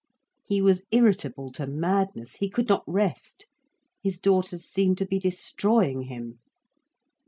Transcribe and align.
He 0.47 0.63
was 0.63 0.81
irritable 0.89 1.51
to 1.51 1.67
madness, 1.67 2.37
he 2.37 2.49
could 2.49 2.67
not 2.67 2.83
rest, 2.87 3.45
his 4.01 4.17
daughters 4.17 4.65
seemed 4.67 4.97
to 4.97 5.05
be 5.05 5.19
destroying 5.19 6.05
him. 6.07 6.39